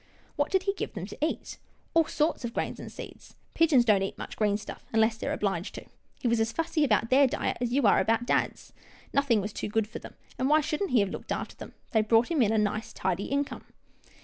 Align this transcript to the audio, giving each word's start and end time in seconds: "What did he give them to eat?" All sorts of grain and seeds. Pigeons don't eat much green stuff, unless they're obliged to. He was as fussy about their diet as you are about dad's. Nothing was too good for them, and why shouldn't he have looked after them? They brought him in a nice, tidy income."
"What 0.35 0.51
did 0.51 0.63
he 0.63 0.73
give 0.73 0.95
them 0.95 1.05
to 1.05 1.17
eat?" 1.23 1.59
All 1.93 2.05
sorts 2.07 2.43
of 2.43 2.55
grain 2.55 2.75
and 2.79 2.91
seeds. 2.91 3.35
Pigeons 3.53 3.85
don't 3.85 4.01
eat 4.01 4.17
much 4.17 4.35
green 4.35 4.57
stuff, 4.57 4.83
unless 4.91 5.15
they're 5.15 5.31
obliged 5.31 5.75
to. 5.75 5.85
He 6.19 6.27
was 6.27 6.39
as 6.39 6.51
fussy 6.51 6.83
about 6.83 7.11
their 7.11 7.27
diet 7.27 7.59
as 7.61 7.71
you 7.71 7.83
are 7.85 7.99
about 7.99 8.25
dad's. 8.25 8.73
Nothing 9.13 9.41
was 9.41 9.53
too 9.53 9.67
good 9.69 9.87
for 9.87 9.99
them, 9.99 10.15
and 10.39 10.49
why 10.49 10.59
shouldn't 10.59 10.89
he 10.89 11.01
have 11.01 11.09
looked 11.11 11.31
after 11.31 11.55
them? 11.55 11.75
They 11.91 12.01
brought 12.01 12.31
him 12.31 12.41
in 12.41 12.51
a 12.51 12.57
nice, 12.57 12.93
tidy 12.93 13.25
income." 13.25 13.65